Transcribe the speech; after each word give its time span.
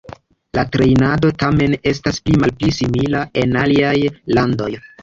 La 0.57 0.61
trejnado 0.75 1.29
tamen 1.45 1.77
estas 1.93 2.19
pli 2.25 2.41
malpli 2.45 2.73
simila 2.81 3.23
en 3.45 3.57
aliaj 3.67 3.97
landoj. 4.37 4.75